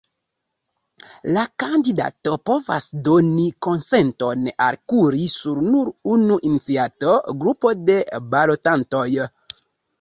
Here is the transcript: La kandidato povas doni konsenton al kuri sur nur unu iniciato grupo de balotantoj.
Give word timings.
La 1.35 1.43
kandidato 1.63 2.33
povas 2.51 2.87
doni 3.09 3.45
konsenton 3.67 4.49
al 4.69 4.81
kuri 4.95 5.29
sur 5.37 5.61
nur 5.69 5.93
unu 6.17 6.41
iniciato 6.51 7.15
grupo 7.45 7.79
de 7.93 8.03
balotantoj. 8.35 9.09